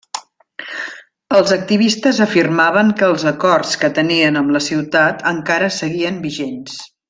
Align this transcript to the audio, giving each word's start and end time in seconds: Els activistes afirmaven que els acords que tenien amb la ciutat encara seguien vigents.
Els 1.39 1.51
activistes 1.55 2.21
afirmaven 2.25 2.89
que 3.01 3.07
els 3.09 3.27
acords 3.33 3.77
que 3.83 3.93
tenien 4.01 4.41
amb 4.43 4.55
la 4.57 4.63
ciutat 4.71 5.23
encara 5.35 5.73
seguien 5.81 6.19
vigents. 6.29 6.83